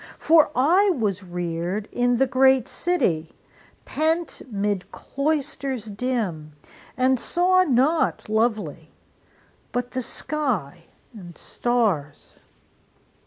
For 0.17 0.49
I 0.55 0.89
was 0.97 1.21
reared 1.21 1.87
In 1.91 2.17
the 2.17 2.25
great 2.25 2.67
city, 2.67 3.35
pent 3.85 4.41
'mid 4.49 4.91
cloisters 4.91 5.85
dim, 5.85 6.53
And 6.97 7.19
saw 7.19 7.61
nought 7.65 8.27
lovely 8.27 8.89
but 9.71 9.91
the 9.91 10.01
sky 10.01 10.85
and 11.13 11.37
stars. 11.37 12.33